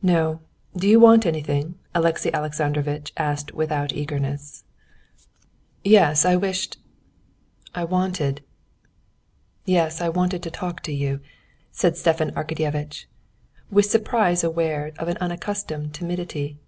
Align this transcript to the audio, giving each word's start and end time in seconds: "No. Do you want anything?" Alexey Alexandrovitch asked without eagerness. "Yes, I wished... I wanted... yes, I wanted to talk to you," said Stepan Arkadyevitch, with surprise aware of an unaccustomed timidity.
"No. 0.00 0.38
Do 0.76 0.86
you 0.86 1.00
want 1.00 1.26
anything?" 1.26 1.74
Alexey 1.92 2.32
Alexandrovitch 2.32 3.12
asked 3.16 3.52
without 3.52 3.92
eagerness. 3.92 4.62
"Yes, 5.82 6.24
I 6.24 6.36
wished... 6.36 6.78
I 7.74 7.82
wanted... 7.82 8.42
yes, 9.64 10.00
I 10.00 10.08
wanted 10.08 10.40
to 10.44 10.52
talk 10.52 10.82
to 10.84 10.92
you," 10.92 11.18
said 11.72 11.96
Stepan 11.96 12.30
Arkadyevitch, 12.36 13.06
with 13.72 13.86
surprise 13.86 14.44
aware 14.44 14.92
of 15.00 15.08
an 15.08 15.16
unaccustomed 15.20 15.92
timidity. 15.94 16.58